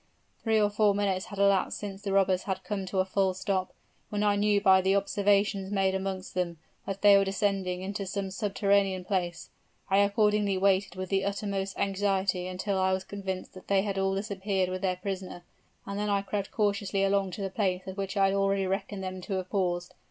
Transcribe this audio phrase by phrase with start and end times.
[0.43, 3.71] Three or four minutes had elapsed since the robbers had come to a full stop,
[4.09, 8.31] when I knew by the observations made amongst them, that they were descending into some
[8.31, 9.51] subterranean place.
[9.91, 14.15] I accordingly waited with the utmost anxiety until I was convinced that they had all
[14.15, 15.43] disappeared with their prisoner;
[15.85, 19.03] and then I crept cautiously along to the place at which I had already reckoned
[19.03, 19.93] them to have paused.